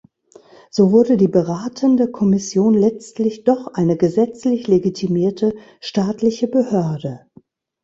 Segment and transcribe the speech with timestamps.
[0.71, 7.27] So wurde die "beratende Kommission" letztlich doch eine gesetzlich legitimierte, staatliche Behörde.